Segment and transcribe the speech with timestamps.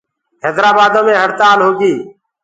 [0.43, 1.93] هيدرآبآدو مي هڙتآل هوگي۔